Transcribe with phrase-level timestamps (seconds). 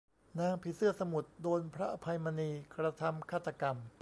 [0.39, 3.77] นางผีเสื้อสมุทร โดนพระอภัยมณีกระทำฆาตกรรม